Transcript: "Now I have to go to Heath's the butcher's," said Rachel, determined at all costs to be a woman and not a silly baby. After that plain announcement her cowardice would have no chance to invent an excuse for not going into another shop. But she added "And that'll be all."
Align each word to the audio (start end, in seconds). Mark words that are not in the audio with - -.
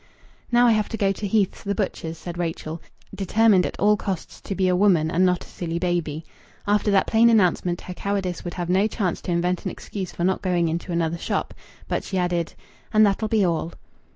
"Now 0.51 0.65
I 0.65 0.71
have 0.71 0.89
to 0.89 0.97
go 0.97 1.11
to 1.11 1.27
Heath's 1.27 1.61
the 1.61 1.75
butcher's," 1.75 2.17
said 2.17 2.39
Rachel, 2.39 2.81
determined 3.13 3.67
at 3.67 3.79
all 3.79 3.95
costs 3.95 4.41
to 4.41 4.55
be 4.55 4.67
a 4.67 4.75
woman 4.75 5.11
and 5.11 5.23
not 5.27 5.43
a 5.43 5.47
silly 5.47 5.77
baby. 5.77 6.25
After 6.65 6.89
that 6.89 7.05
plain 7.05 7.29
announcement 7.29 7.81
her 7.81 7.93
cowardice 7.93 8.43
would 8.43 8.55
have 8.55 8.67
no 8.67 8.87
chance 8.87 9.21
to 9.21 9.31
invent 9.31 9.63
an 9.63 9.69
excuse 9.69 10.11
for 10.11 10.23
not 10.23 10.41
going 10.41 10.69
into 10.69 10.91
another 10.91 11.19
shop. 11.19 11.53
But 11.87 12.03
she 12.03 12.17
added 12.17 12.55
"And 12.91 13.05
that'll 13.05 13.27
be 13.27 13.45
all." 13.45 13.73